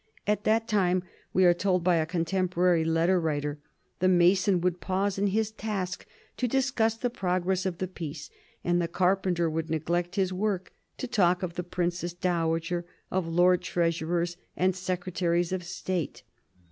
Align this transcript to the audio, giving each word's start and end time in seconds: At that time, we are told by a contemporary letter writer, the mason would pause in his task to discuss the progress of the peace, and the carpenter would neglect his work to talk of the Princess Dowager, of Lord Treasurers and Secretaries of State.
At 0.25 0.45
that 0.45 0.67
time, 0.67 1.03
we 1.31 1.45
are 1.45 1.53
told 1.53 1.83
by 1.83 1.97
a 1.97 2.07
contemporary 2.07 2.83
letter 2.83 3.19
writer, 3.19 3.59
the 3.99 4.07
mason 4.07 4.59
would 4.61 4.81
pause 4.81 5.19
in 5.19 5.27
his 5.27 5.51
task 5.51 6.07
to 6.37 6.47
discuss 6.47 6.97
the 6.97 7.11
progress 7.11 7.67
of 7.67 7.77
the 7.77 7.87
peace, 7.87 8.31
and 8.63 8.81
the 8.81 8.87
carpenter 8.87 9.47
would 9.47 9.69
neglect 9.69 10.15
his 10.15 10.33
work 10.33 10.73
to 10.97 11.05
talk 11.07 11.43
of 11.43 11.53
the 11.53 11.61
Princess 11.63 12.13
Dowager, 12.13 12.83
of 13.11 13.27
Lord 13.27 13.61
Treasurers 13.61 14.37
and 14.57 14.75
Secretaries 14.75 15.51
of 15.51 15.63
State. 15.63 16.23